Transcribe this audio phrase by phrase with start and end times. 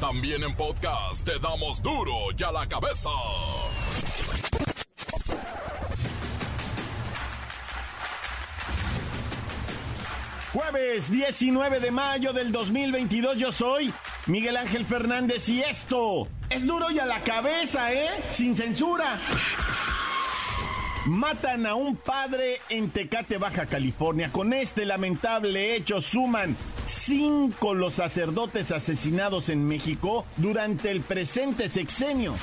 [0.00, 3.10] También en podcast te damos duro y a la cabeza.
[10.52, 13.92] Jueves 19 de mayo del 2022 yo soy
[14.26, 18.08] Miguel Ángel Fernández y esto es duro y a la cabeza, ¿eh?
[18.30, 19.18] Sin censura.
[21.08, 24.30] Matan a un padre en Tecate, Baja California.
[24.30, 26.54] Con este lamentable hecho suman
[26.84, 32.34] cinco los sacerdotes asesinados en México durante el presente sexenio.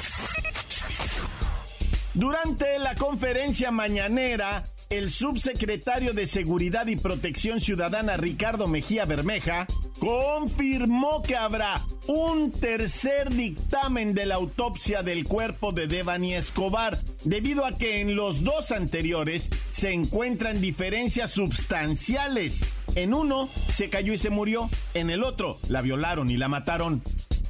[2.16, 4.66] Durante la conferencia mañanera,
[4.98, 9.68] el subsecretario de Seguridad y Protección Ciudadana Ricardo Mejía Bermeja
[10.00, 17.66] confirmó que habrá un tercer dictamen de la autopsia del cuerpo de Devani Escobar, debido
[17.66, 22.64] a que en los dos anteriores se encuentran diferencias substanciales.
[22.96, 27.04] En uno se cayó y se murió, en el otro la violaron y la mataron.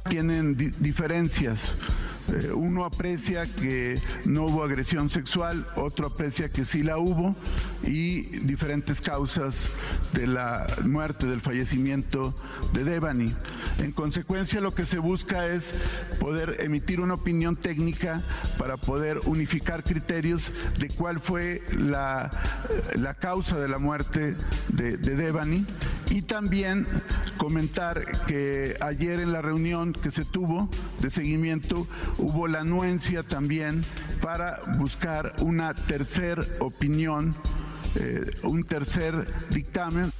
[0.08, 1.76] Tienen diferencias
[2.28, 7.36] eh, uno aprecia que no hubo agresión sexual, otro aprecia que sí la hubo
[7.84, 9.70] y diferentes causas
[10.12, 12.34] de la muerte, del fallecimiento
[12.72, 13.34] de Devani.
[13.78, 15.74] En consecuencia, lo que se busca es
[16.18, 18.22] poder emitir una opinión técnica
[18.58, 22.30] para poder unificar criterios de cuál fue la,
[22.96, 24.36] la causa de la muerte
[24.68, 25.64] de, de Devani
[26.10, 26.86] y también
[27.36, 30.68] comentar que ayer en la reunión que se tuvo
[31.00, 31.86] de seguimiento
[32.18, 33.84] hubo la anuencia también
[34.20, 37.36] para buscar una tercer opinión,
[37.94, 40.12] eh, un tercer dictamen.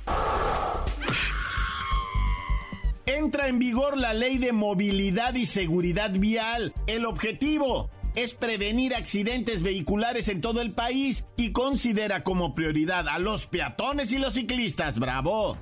[3.07, 6.75] Entra en vigor la ley de movilidad y seguridad vial.
[6.89, 13.19] El objetivo es prevenir accidentes vehiculares en todo el país y considera como prioridad a
[13.19, 14.99] los peatones y los ciclistas.
[14.99, 15.57] ¡Bravo!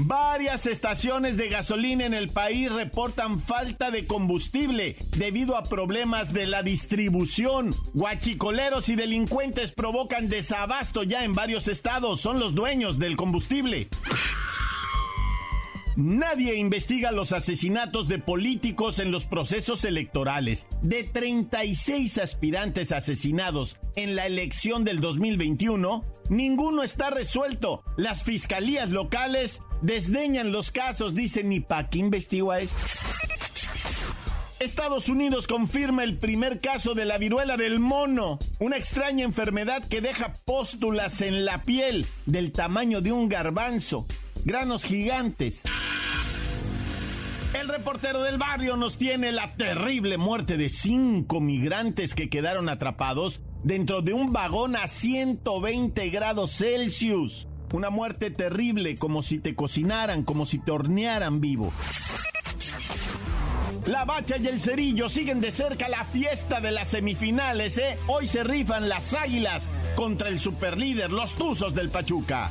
[0.00, 6.46] Varias estaciones de gasolina en el país reportan falta de combustible debido a problemas de
[6.46, 7.74] la distribución.
[7.94, 12.20] Guachicoleros y delincuentes provocan desabasto ya en varios estados.
[12.20, 13.88] Son los dueños del combustible.
[16.00, 20.68] Nadie investiga los asesinatos de políticos en los procesos electorales.
[20.80, 27.82] De 36 aspirantes asesinados en la elección del 2021, ninguno está resuelto.
[27.96, 32.80] Las fiscalías locales desdeñan los casos, dicen, ¿y pa' qué investigo a este?
[34.60, 40.00] Estados Unidos confirma el primer caso de la viruela del mono, una extraña enfermedad que
[40.00, 44.06] deja póstulas en la piel del tamaño de un garbanzo
[44.44, 45.64] granos gigantes.
[47.54, 53.40] El reportero del barrio nos tiene la terrible muerte de cinco migrantes que quedaron atrapados
[53.64, 57.48] dentro de un vagón a 120 grados Celsius.
[57.72, 61.72] Una muerte terrible, como si te cocinaran, como si te hornearan vivo.
[63.86, 67.98] La Bacha y el Cerillo siguen de cerca la fiesta de las semifinales, ¿eh?
[68.06, 72.50] Hoy se rifan las águilas contra el superlíder, los Tuzos del Pachuca.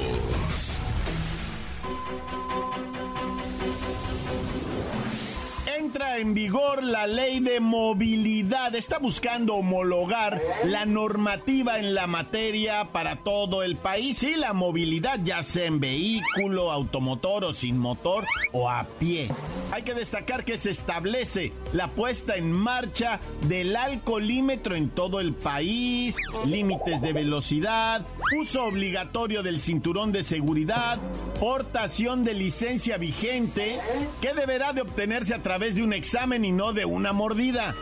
[5.91, 8.73] Entra en vigor la ley de movilidad.
[8.75, 15.19] Está buscando homologar la normativa en la materia para todo el país y la movilidad,
[15.21, 19.27] ya sea en vehículo, automotor o sin motor o a pie.
[19.73, 25.33] Hay que destacar que se establece la puesta en marcha del alcoholímetro en todo el
[25.33, 26.15] país,
[26.45, 28.05] límites de velocidad,
[28.37, 30.99] uso obligatorio del cinturón de seguridad,
[31.39, 33.79] portación de licencia vigente,
[34.21, 37.75] que deberá de obtenerse a través de un examen y no de una mordida.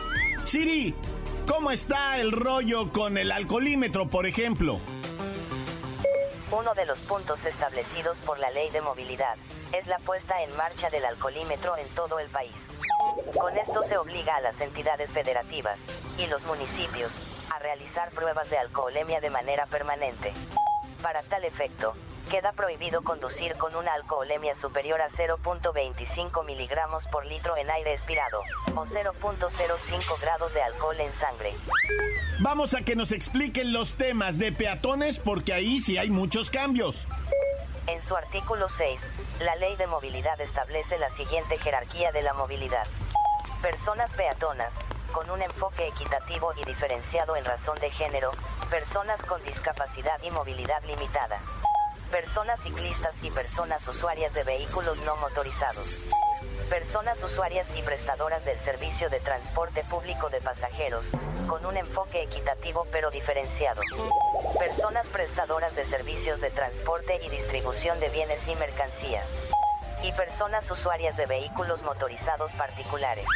[0.44, 0.94] Siri,
[1.46, 4.80] ¿cómo está el rollo con el alcoholímetro, por ejemplo?
[6.52, 9.36] Uno de los puntos establecidos por la ley de movilidad
[9.72, 12.72] es la puesta en marcha del alcoholímetro en todo el país.
[13.38, 15.86] Con esto se obliga a las entidades federativas
[16.18, 17.22] y los municipios
[17.54, 20.32] a realizar pruebas de alcoholemia de manera permanente.
[21.02, 21.94] Para tal efecto,
[22.30, 28.42] Queda prohibido conducir con una alcoholemia superior a 0.25 miligramos por litro en aire expirado,
[28.76, 31.52] o 0.05 grados de alcohol en sangre.
[32.38, 37.04] Vamos a que nos expliquen los temas de peatones porque ahí sí hay muchos cambios.
[37.88, 39.10] En su artículo 6,
[39.40, 42.86] la ley de movilidad establece la siguiente jerarquía de la movilidad.
[43.60, 44.76] Personas peatonas,
[45.10, 48.30] con un enfoque equitativo y diferenciado en razón de género,
[48.70, 51.40] personas con discapacidad y movilidad limitada
[52.10, 56.02] personas ciclistas y personas usuarias de vehículos no motorizados.
[56.68, 61.12] Personas usuarias y prestadoras del servicio de transporte público de pasajeros,
[61.48, 63.80] con un enfoque equitativo pero diferenciado.
[64.58, 69.38] Personas prestadoras de servicios de transporte y distribución de bienes y mercancías.
[70.04, 73.26] Y personas usuarias de vehículos motorizados particulares.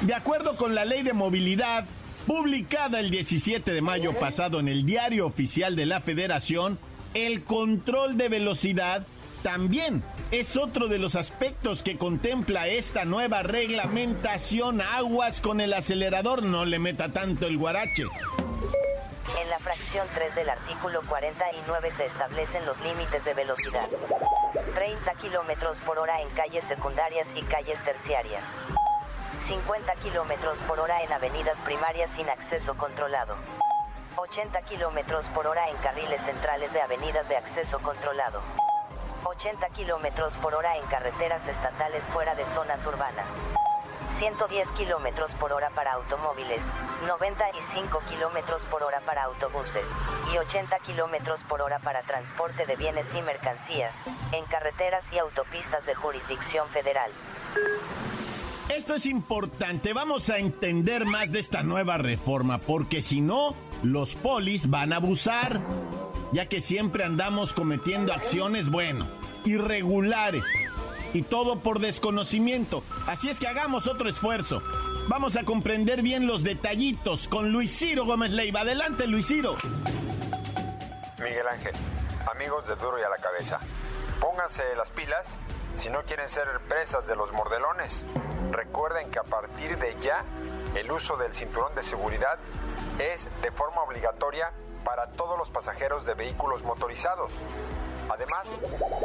[0.00, 1.84] De acuerdo con la ley de movilidad,
[2.26, 6.78] publicada el 17 de mayo pasado en el Diario Oficial de la Federación,
[7.14, 9.06] el control de velocidad
[9.42, 14.80] también es otro de los aspectos que contempla esta nueva reglamentación.
[14.80, 18.04] Aguas con el acelerador, no le meta tanto el guarache.
[19.40, 23.88] En la fracción 3 del artículo 49 se establecen los límites de velocidad.
[24.74, 28.44] 30 kilómetros por hora en calles secundarias y calles terciarias.
[29.40, 33.36] 50 kilómetros por hora en avenidas primarias sin acceso controlado.
[34.18, 38.40] 80 km por hora en carriles centrales de avenidas de acceso controlado.
[39.24, 43.40] 80 km por hora en carreteras estatales fuera de zonas urbanas.
[44.10, 46.68] 110 km por hora para automóviles,
[47.06, 49.88] 95 km por hora para autobuses
[50.34, 55.86] y 80 km por hora para transporte de bienes y mercancías, en carreteras y autopistas
[55.86, 57.10] de jurisdicción federal.
[58.68, 64.14] Esto es importante, vamos a entender más de esta nueva reforma, porque si no, los
[64.14, 65.60] polis van a abusar,
[66.32, 69.06] ya que siempre andamos cometiendo acciones, bueno,
[69.44, 70.44] irregulares.
[71.14, 72.82] Y todo por desconocimiento.
[73.06, 74.62] Así es que hagamos otro esfuerzo.
[75.08, 78.60] Vamos a comprender bien los detallitos con Luis Ciro Gómez Leiva.
[78.60, 79.56] Adelante, Luis Ciro.
[81.18, 81.72] Miguel Ángel,
[82.30, 83.58] amigos de Duro y a la Cabeza,
[84.20, 85.38] pónganse las pilas
[85.76, 88.04] si no quieren ser presas de los mordelones.
[88.52, 90.24] Recuerden que a partir de ya,
[90.74, 92.38] el uso del cinturón de seguridad
[92.98, 94.52] es de forma obligatoria
[94.84, 97.30] para todos los pasajeros de vehículos motorizados.
[98.08, 98.48] Además,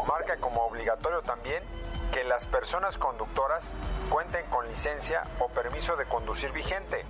[0.08, 1.64] marca como obligatorio también
[2.12, 3.72] que las personas conductoras
[4.10, 7.06] cuenten con licencia o permiso de conducir vigente,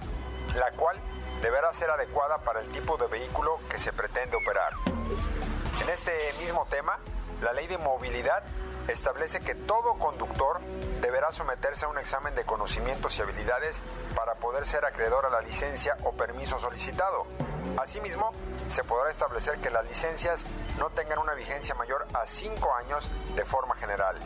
[0.56, 0.98] la cual
[1.42, 4.74] deberá ser adecuada para el tipo de vehículo que se pretende operar.
[5.82, 7.00] En este mismo tema,
[7.42, 8.44] la ley de movilidad
[8.88, 10.60] establece que todo conductor
[11.02, 13.82] deberá someterse a un examen de conocimientos y habilidades
[14.16, 17.26] para poder ser acreedor a la licencia o permiso solicitado.
[17.78, 18.32] Asimismo,
[18.70, 20.42] se podrá establecer que las licencias
[20.80, 24.18] no tengan una vigencia mayor a 5 años de forma general.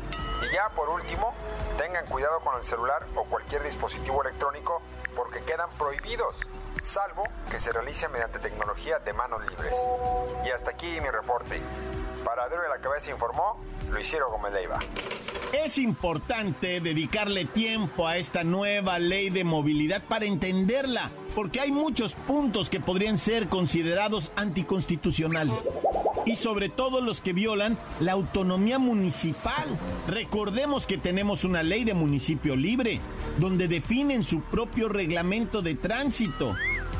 [0.44, 1.34] Y ya por último,
[1.78, 4.82] tengan cuidado con el celular o cualquier dispositivo electrónico
[5.16, 6.38] porque quedan prohibidos,
[6.84, 9.76] salvo que se realice mediante tecnología de manos libres.
[10.46, 11.62] Y hasta aquí mi reporte.
[12.24, 13.58] Para de la Cabeza informó
[13.92, 14.80] Luis Ciro Gómez Leiva.
[15.66, 22.14] Es importante dedicarle tiempo a esta nueva ley de movilidad para entenderla, porque hay muchos
[22.14, 25.70] puntos que podrían ser considerados anticonstitucionales.
[26.26, 29.66] Y sobre todo los que violan la autonomía municipal.
[30.08, 33.00] Recordemos que tenemos una ley de municipio libre,
[33.40, 36.54] donde definen su propio reglamento de tránsito.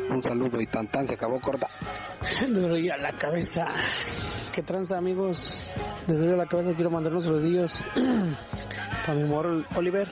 [0.09, 1.69] Un saludo y tan tan se acabó corta.
[2.49, 3.65] Duro y a la cabeza.
[4.53, 5.57] ¿Qué tranza amigos?
[6.05, 7.73] De duro la cabeza quiero mandar unos saludillos
[9.05, 10.09] para mi morro Oliver,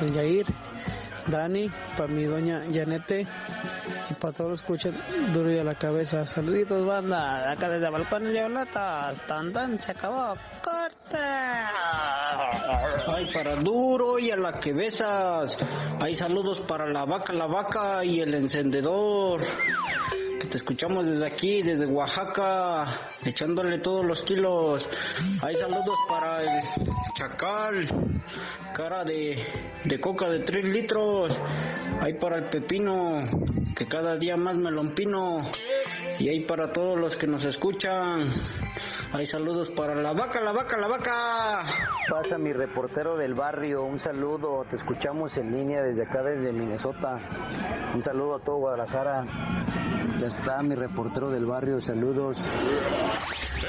[0.00, 0.46] el Yair,
[1.26, 3.26] Dani, para mi doña Janete
[4.10, 6.24] y para todos los que escuchan duro y a la cabeza.
[6.24, 9.18] Saluditos banda, acá desde Balcón de Olatas.
[9.26, 10.34] Tan tan se acabó.
[10.62, 11.70] Corta.
[13.14, 15.56] Ay, para duro y a la que besas.
[16.00, 19.40] Hay saludos para la vaca, la vaca y el encendedor.
[20.50, 24.86] Te escuchamos desde aquí, desde Oaxaca, echándole todos los kilos.
[25.42, 26.62] Hay saludos para el
[27.14, 27.86] chacal,
[28.74, 29.44] cara de,
[29.84, 31.32] de coca de 3 litros.
[32.00, 33.20] Hay para el pepino,
[33.76, 35.50] que cada día más me lo empino.
[36.18, 38.32] Y hay para todos los que nos escuchan.
[39.14, 41.64] Hay saludos para la vaca, la vaca, la vaca.
[42.10, 47.20] Pasa mi reportero del barrio, un saludo, te escuchamos en línea desde acá, desde Minnesota.
[47.94, 49.24] Un saludo a todo Guadalajara.
[50.18, 52.36] Ya está mi reportero del barrio, saludos.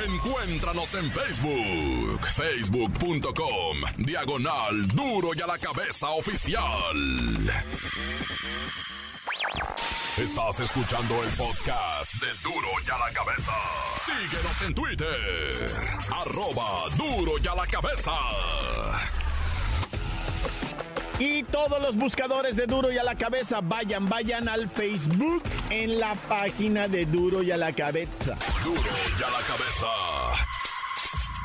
[0.04, 6.96] Encuéntranos en Facebook, facebook.com, diagonal duro y a la cabeza oficial.
[10.18, 13.52] Estás escuchando el podcast de Duro y a la cabeza.
[14.06, 15.72] Síguenos en Twitter,
[16.10, 18.14] arroba duro y a la cabeza.
[21.20, 26.00] Y todos los buscadores de Duro y a la cabeza, vayan, vayan al Facebook en
[26.00, 28.38] la página de Duro y a la cabeza.
[28.64, 29.88] Duro y a la cabeza.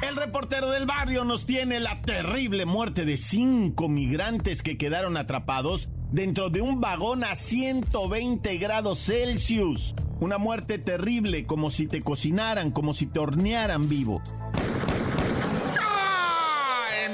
[0.02, 5.88] El reportero del barrio nos tiene la terrible muerte de cinco migrantes que quedaron atrapados
[6.12, 9.94] dentro de un vagón a 120 grados Celsius.
[10.20, 14.20] Una muerte terrible, como si te cocinaran, como si te hornearan vivo.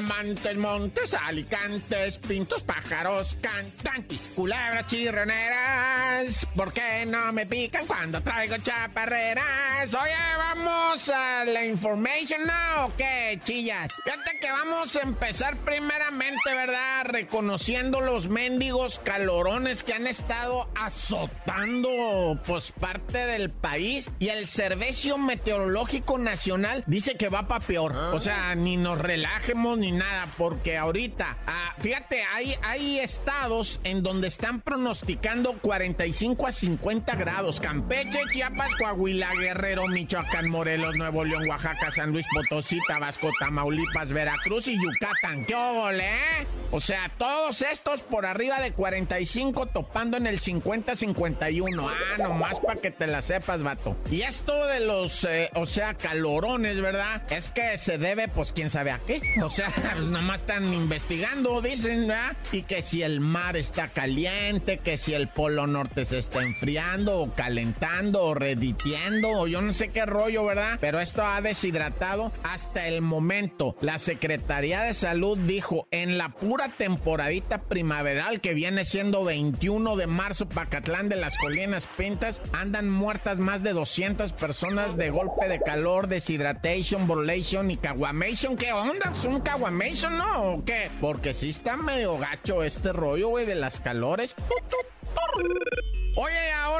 [0.02, 6.46] Montes, montes, alicantes, pintos, pájaros, cantantes, culebras chirroneras.
[6.54, 9.94] ¿Por qué no me pican cuando traigo chaparreras?
[9.94, 13.92] Oye, vamos a la information now, ¿o qué, chillas?
[14.04, 17.06] Fíjate que vamos a empezar primeramente, ¿verdad?
[17.06, 24.10] Reconociendo los mendigos calorones que han estado azotando, pues, parte del país.
[24.18, 27.94] Y el Servicio Meteorológico Nacional dice que va para peor.
[27.96, 34.02] O sea, ni nos relajemos ni nada, porque ahorita, ah, fíjate, hay, hay estados en
[34.02, 37.60] donde están pronosticando 45 a 50 grados.
[37.60, 44.68] Campeche, Chiapas, Coahuila, Guerrero, Michoacán, Morelos, Nuevo León, Oaxaca, San Luis Potosí, Tabasco, Tamaulipas, Veracruz
[44.68, 45.44] y Yucatán.
[45.46, 46.46] ¿Qué ole, eh?
[46.70, 51.88] O sea, todos estos por arriba de 45 topando en el 50-51.
[51.88, 53.96] Ah, nomás para que te la sepas, vato.
[54.10, 57.22] Y esto de los, eh, o sea, calorones, ¿verdad?
[57.30, 59.20] Es que se debe, pues, quién sabe a qué.
[59.42, 62.36] O sea, pues nomás están investigando, dicen, ¿verdad?
[62.52, 67.20] Y que si el mar está caliente, que si el polo norte se está enfriando
[67.20, 70.78] o calentando o reditiendo o yo no sé qué rollo, ¿verdad?
[70.80, 73.76] Pero esto ha deshidratado hasta el momento.
[73.80, 80.06] La Secretaría de Salud dijo en la pura temporadita primaveral que viene siendo 21 de
[80.06, 85.60] marzo, Pacatlán de las Colinas Pintas, andan muertas más de 200 personas de golpe de
[85.60, 88.56] calor, deshidratation, borlation y caguamation.
[88.56, 89.10] ¿Qué onda?
[89.10, 90.52] ¿Es un caguamation, no?
[90.52, 90.90] ¿O qué?
[91.00, 94.34] Porque sí está medio gacho este rollo, güey, de las calores.
[96.16, 96.75] Oye, ahora,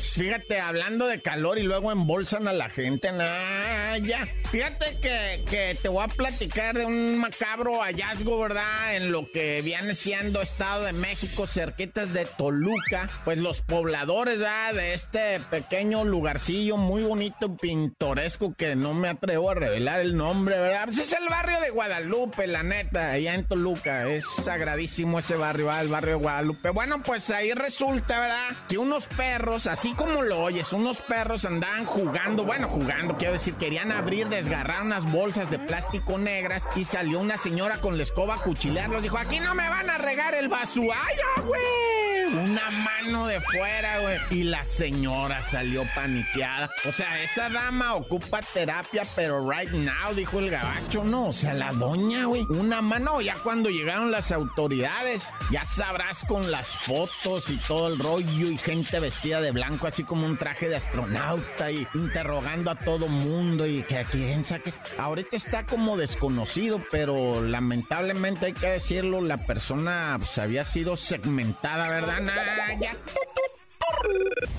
[0.00, 4.26] fíjate, hablando de calor y luego embolsan a la gente, nah, ya.
[4.50, 8.96] Fíjate que, que, te voy a platicar de un macabro hallazgo, ¿verdad?
[8.96, 13.08] En lo que viene siendo Estado de México, cerquitas de Toluca.
[13.24, 14.74] Pues los pobladores, ¿verdad?
[14.74, 20.58] De este pequeño lugarcillo muy bonito, pintoresco, que no me atrevo a revelar el nombre,
[20.58, 20.84] ¿verdad?
[20.84, 24.08] Pues es el barrio de Guadalupe, la neta, allá en Toluca.
[24.08, 25.82] Es sagradísimo ese barrio, ¿verdad?
[25.82, 26.70] El barrio de Guadalupe.
[26.70, 28.56] Bueno, pues ahí resulta, ¿verdad?
[28.68, 33.54] Que unos perros, así como lo oyes, unos perros andaban jugando, bueno, jugando, quiero decir,
[33.54, 38.36] querían abrir, desgarrar unas bolsas de plástico negras y salió una señora con la escoba
[38.36, 39.02] a cuchilearlos.
[39.02, 41.91] Dijo, aquí no me van a regar el basuaya, güey.
[42.32, 44.18] Una mano de fuera, güey.
[44.30, 46.70] Y la señora salió paniqueada.
[46.88, 51.26] O sea, esa dama ocupa terapia, pero right now, dijo el gabacho, no.
[51.26, 52.46] O sea, la doña, güey.
[52.48, 57.98] Una mano, ya cuando llegaron las autoridades, ya sabrás con las fotos y todo el
[57.98, 62.76] rollo y gente vestida de blanco, así como un traje de astronauta y interrogando a
[62.76, 64.72] todo mundo y que aquí saque.
[64.98, 71.88] Ahorita está como desconocido, pero lamentablemente hay que decirlo, la persona pues, había sido segmentada,
[71.90, 72.21] ¿verdad?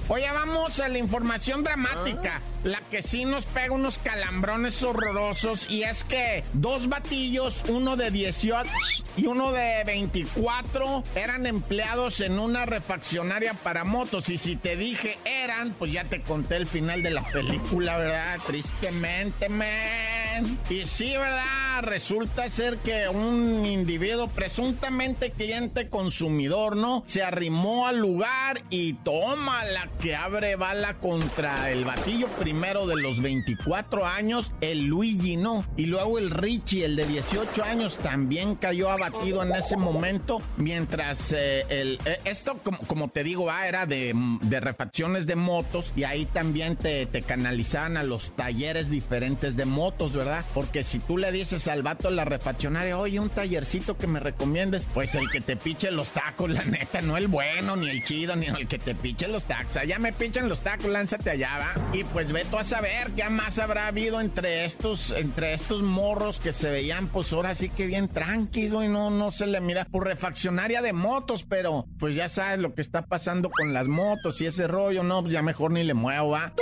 [0.09, 2.41] Oye, vamos a la información dramática.
[2.63, 5.69] La que sí nos pega unos calambrones horrorosos.
[5.69, 8.69] Y es que dos batillos, uno de 18
[9.17, 14.29] y uno de 24, eran empleados en una refaccionaria para motos.
[14.29, 18.39] Y si te dije eran, pues ya te conté el final de la película, ¿verdad?
[18.45, 20.59] Tristemente, man.
[20.69, 21.62] Y sí, ¿verdad?
[21.81, 27.03] Resulta ser que un individuo presuntamente cliente consumidor, ¿no?
[27.05, 32.95] Se arrimó al lugar y toma la que abre bala contra el batillo primero de
[32.95, 35.65] los 24 años, el Luigi, ¿no?
[35.75, 41.31] Y luego el Richie, el de 18 años, también cayó abatido en ese momento, mientras
[41.31, 44.13] eh, el, eh, esto, como, te digo, ah, era de,
[44.61, 50.13] refacciones de motos y ahí también te, te canalizaban a los talleres diferentes de motos,
[50.13, 50.45] ¿verdad?
[50.53, 54.19] Porque si tú le dices al vato de la refaccionaria, oye, un tallercito que me
[54.19, 58.03] recomiendes, pues el que te piche los tacos, la neta, no el bueno, ni el
[58.03, 59.77] chido, ni el que te piche los tacos.
[59.77, 61.95] Allá me pichan los tacos, lánzate allá, va.
[61.97, 66.39] Y pues ve tú a saber qué más habrá habido entre estos, entre estos morros
[66.39, 69.85] que se veían, pues ahora sí que bien tranquilos y no, no se le mira
[69.85, 74.41] por refaccionaria de motos, pero pues ya sabes lo que está pasando con las motos
[74.41, 76.53] y ese rollo, no, pues ya mejor ni le muevo, va.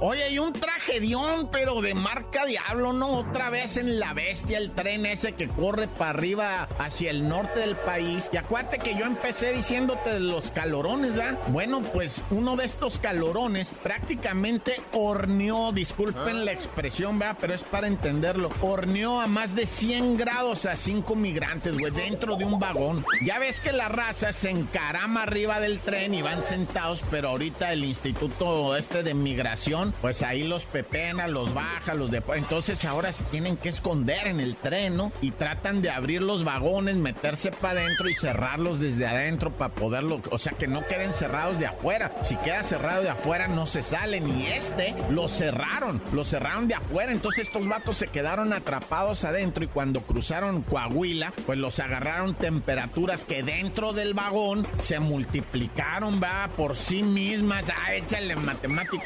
[0.00, 3.08] Oye, hay un tragedión, pero de marca Diablo, ¿no?
[3.18, 7.60] Otra vez en la bestia, el tren ese que corre para arriba hacia el norte
[7.60, 8.28] del país.
[8.32, 11.38] Y acuérdate que yo empecé diciéndote de los calorones, ¿verdad?
[11.48, 16.44] Bueno, pues uno de estos calorones prácticamente horneó, disculpen ah.
[16.44, 17.38] la expresión, ¿verdad?
[17.40, 18.50] Pero es para entenderlo.
[18.60, 23.04] Horneó a más de 100 grados a cinco migrantes, güey, dentro de un vagón.
[23.24, 27.72] Ya ves que la raza se encarama arriba del tren y van sentados, pero ahorita
[27.72, 32.22] el instituto este de migración, pues ahí los pepena, los baja, los de...
[32.34, 34.92] Entonces ahora se tienen que esconder en el tren.
[35.20, 40.20] Y tratan de abrir los vagones, meterse para adentro y cerrarlos desde adentro para poderlo...
[40.30, 42.10] O sea, que no queden cerrados de afuera.
[42.22, 44.28] Si queda cerrado de afuera no se salen.
[44.28, 47.12] Y este lo cerraron, lo cerraron de afuera.
[47.12, 53.24] Entonces estos vatos se quedaron atrapados adentro y cuando cruzaron Coahuila, pues los agarraron temperaturas
[53.24, 57.66] que dentro del vagón se multiplicaron, va, por sí mismas.
[57.70, 59.01] Ah, échale matemáticas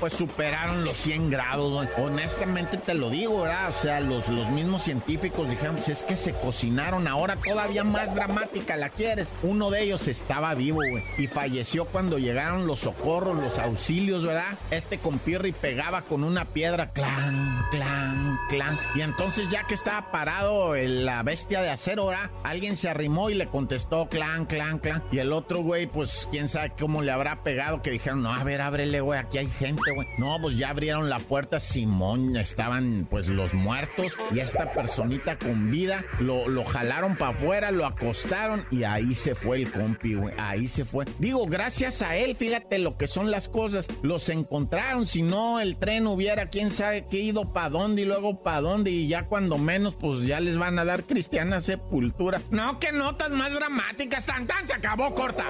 [0.00, 1.88] pues superaron los 100 grados.
[1.96, 3.70] Honestamente te lo digo, ¿verdad?
[3.70, 7.06] O sea, los, los mismos científicos dijeron, pues es que se cocinaron.
[7.06, 9.32] Ahora todavía más dramática la quieres.
[9.42, 11.02] Uno de ellos estaba vivo, güey.
[11.18, 14.58] Y falleció cuando llegaron los socorros, los auxilios, ¿verdad?
[14.70, 18.78] Este compirri pegaba con una piedra, clan, clan, clan.
[18.94, 22.30] Y entonces ya que estaba parado la bestia de acero, ¿verdad?
[22.42, 25.02] Alguien se arrimó y le contestó, clan, clan, clan.
[25.12, 28.42] Y el otro, güey, pues quién sabe cómo le habrá pegado, que dijeron, no, a
[28.42, 30.06] ver, ábrele, güey aquí hay gente, güey.
[30.18, 35.70] No, pues ya abrieron la puerta, Simón, estaban pues los muertos y esta personita con
[35.70, 40.34] vida lo, lo jalaron para afuera, lo acostaron y ahí se fue el compi, güey.
[40.38, 41.06] Ahí se fue.
[41.18, 43.86] Digo, gracias a él, fíjate lo que son las cosas.
[44.02, 48.42] Los encontraron, si no el tren hubiera quién sabe qué ido para dónde y luego
[48.42, 52.42] para dónde y ya cuando menos pues ya les van a dar cristiana sepultura.
[52.50, 55.44] No, que notas más dramáticas, tan tan se acabó corta.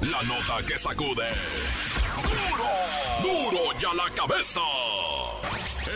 [0.00, 1.28] La nota que sacude.
[2.48, 3.50] ¡Duro!
[3.50, 4.60] ¡Duro ya la cabeza!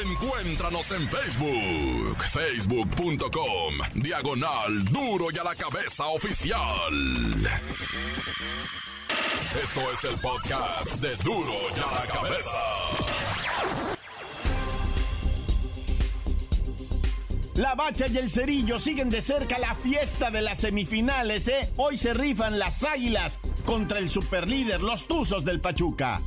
[0.02, 7.48] Encuéntranos en Facebook, facebook.com, diagonal Duro y a la cabeza oficial.
[9.62, 12.58] Esto es el podcast de Duro y a la cabeza.
[17.54, 21.72] La Bacha y el Cerillo siguen de cerca la fiesta de las semifinales, ¿eh?
[21.76, 26.22] Hoy se rifan las águilas contra el superlíder, los Tuzos del Pachuca.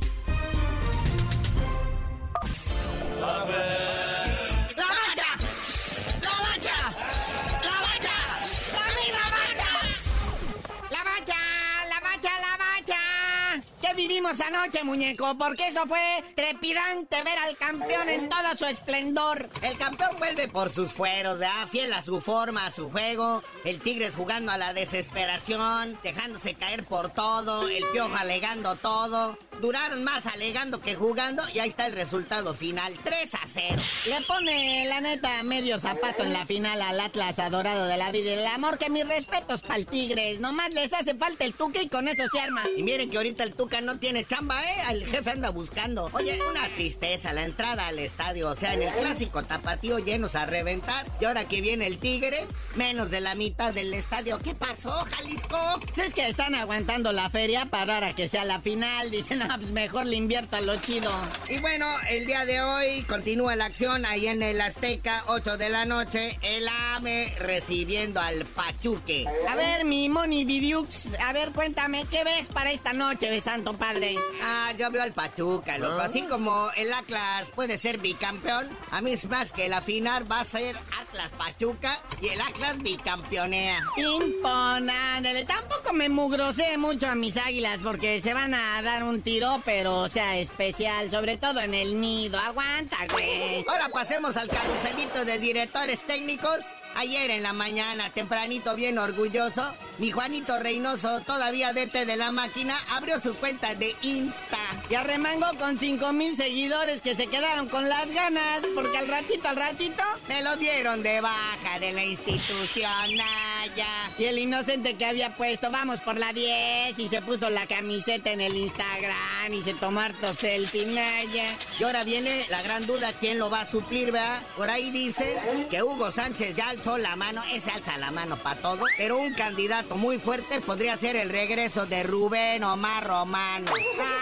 [14.20, 19.48] Vivimos anoche, muñeco, porque eso fue trepidante ver al campeón en todo su esplendor.
[19.62, 21.66] El campeón vuelve por sus fueros, ¿verdad?
[21.68, 23.42] Fiel a su forma, a su juego.
[23.64, 27.66] El Tigres jugando a la desesperación, dejándose caer por todo.
[27.66, 29.38] El Piojo alegando todo.
[29.62, 33.76] Duraron más alegando que jugando y ahí está el resultado final, 3 a 0.
[34.08, 38.30] Le pone, la neta, medio zapato en la final al Atlas adorado de la vida
[38.30, 40.40] y el amor, que mis respetos para el Tigres.
[40.40, 42.62] Nomás les hace falta el Tuca y con eso se arma.
[42.76, 44.82] Y miren que ahorita el Tuca no tiene tiene chamba, ¿eh?
[44.90, 46.10] El jefe anda buscando.
[46.14, 48.50] Oye, una tristeza la entrada al estadio.
[48.50, 51.06] O sea, en el clásico tapatío llenos a reventar.
[51.20, 54.40] Y ahora que viene el Tigres, menos de la mitad del estadio.
[54.40, 55.56] ¿Qué pasó, Jalisco?
[55.92, 59.12] Si es que están aguantando la feria para ahora que sea la final.
[59.12, 61.12] Dicen, no, pues mejor le invierto a lo chido.
[61.48, 65.68] Y bueno, el día de hoy continúa la acción ahí en el Azteca, 8 de
[65.68, 66.36] la noche.
[66.42, 69.24] El AME recibiendo al Pachuque.
[69.48, 73.74] A ver, mi Moni Vidiux, a ver, cuéntame, ¿qué ves para esta noche de Santo
[73.74, 73.99] Padre?
[74.42, 76.00] Ah, yo veo al Pachuca, loco.
[76.00, 80.40] Así como el Atlas puede ser bicampeón, a mí es más que la final va
[80.40, 83.80] a ser Atlas Pachuca y el Atlas bicampeonea.
[83.94, 85.44] Pimpón, ándale.
[85.44, 89.98] Tampoco me mugrosé mucho a mis águilas porque se van a dar un tiro, pero
[90.00, 92.38] o sea especial, sobre todo en el nido.
[92.38, 93.64] Aguanta, güey.
[93.68, 96.58] Ahora pasemos al caruselito de directores técnicos.
[96.96, 102.76] Ayer en la mañana, tempranito, bien orgulloso, mi Juanito Reynoso, todavía DT de la máquina,
[102.90, 104.58] abrió su cuenta de Insta.
[104.90, 109.48] Y arremangó con 5 mil seguidores que se quedaron con las ganas, porque al ratito,
[109.48, 114.10] al ratito, me lo dieron de baja de la institución, Naya.
[114.18, 118.30] Y el inocente que había puesto, vamos por la 10, y se puso la camiseta
[118.30, 121.56] en el Instagram y se tomó harto selfie, Naya.
[121.78, 124.42] Y ahora viene la gran duda, ¿quién lo va a suplir, verdad?
[124.56, 128.58] Por ahí dicen que Hugo Sánchez ya alzó la mano, ese alza la mano para
[128.58, 133.70] todo, pero un candidato muy fuerte podría ser el regreso de Rubén Omar Romano.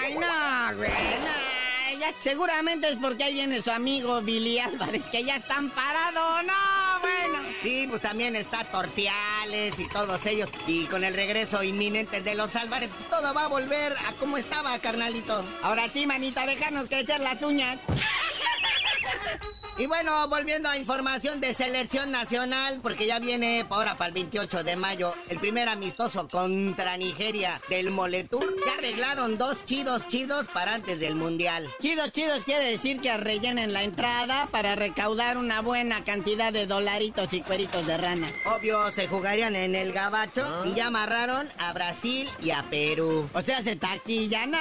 [0.03, 5.23] Ay, no, güey, no, ya seguramente es porque ahí viene su amigo Billy Álvarez, que
[5.23, 7.49] ya están parados, no, bueno.
[7.63, 12.57] Sí, pues también está Tortiales y todos ellos, y con el regreso inminente de los
[12.57, 15.45] Álvarez, pues todo va a volver a como estaba, carnalito.
[15.63, 17.79] Ahora sí, manita, déjanos crecer las uñas.
[19.79, 24.65] Y bueno, volviendo a información de selección nacional, porque ya viene ahora para el 28
[24.65, 28.57] de mayo el primer amistoso contra Nigeria del Moletour.
[28.67, 31.71] Ya arreglaron dos chidos chidos para antes del Mundial.
[31.79, 37.33] Chidos chidos quiere decir que rellenen la entrada para recaudar una buena cantidad de dolaritos
[37.33, 38.27] y cueritos de rana.
[38.47, 43.31] Obvio, se jugarían en el Gabacho y ya amarraron a Brasil y a Perú.
[43.33, 44.59] O sea, se taquilla, no,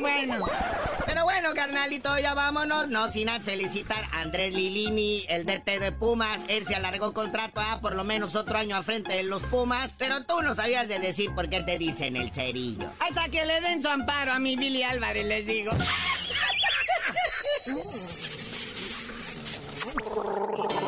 [0.00, 0.46] bueno.
[1.06, 6.44] Pero bueno, carnalito, ya vámonos, no sin felicitar a Andrés Lilini, el DT de Pumas.
[6.48, 9.94] Él se alargó contrato a por lo menos otro año al frente de los Pumas.
[9.98, 12.88] Pero tú no sabías de decir por qué te dicen el cerillo.
[13.00, 15.72] Hasta que le den su amparo a mi Billy Álvarez, les digo.